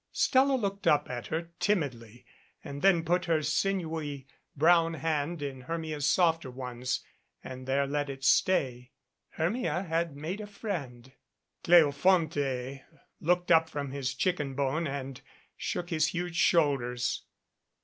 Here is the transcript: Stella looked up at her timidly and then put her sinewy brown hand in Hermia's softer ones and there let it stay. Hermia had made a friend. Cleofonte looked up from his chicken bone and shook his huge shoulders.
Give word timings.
Stella 0.11 0.55
looked 0.55 0.87
up 0.87 1.11
at 1.11 1.27
her 1.27 1.51
timidly 1.59 2.25
and 2.63 2.81
then 2.81 3.05
put 3.05 3.25
her 3.25 3.43
sinewy 3.43 4.25
brown 4.55 4.95
hand 4.95 5.43
in 5.43 5.61
Hermia's 5.61 6.09
softer 6.09 6.49
ones 6.49 7.01
and 7.43 7.67
there 7.67 7.85
let 7.85 8.09
it 8.09 8.23
stay. 8.23 8.89
Hermia 9.33 9.83
had 9.83 10.15
made 10.15 10.41
a 10.41 10.47
friend. 10.47 11.11
Cleofonte 11.63 12.81
looked 13.19 13.51
up 13.51 13.69
from 13.69 13.91
his 13.91 14.15
chicken 14.15 14.55
bone 14.55 14.87
and 14.87 15.21
shook 15.55 15.91
his 15.91 16.07
huge 16.07 16.35
shoulders. 16.35 17.21